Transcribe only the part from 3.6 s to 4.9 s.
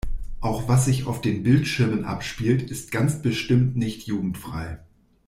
nicht jugendfrei.